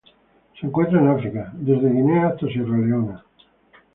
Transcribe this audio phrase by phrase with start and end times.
[0.59, 3.23] Se encuentran en África: desde Guinea hasta Sierra Leona.